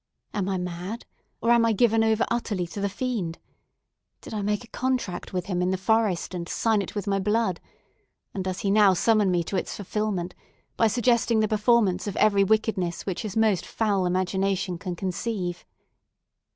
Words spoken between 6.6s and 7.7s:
it with my blood?